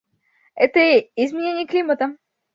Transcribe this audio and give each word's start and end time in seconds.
Это 0.55 0.97
изменение 1.15 1.67
климата. 1.67 2.15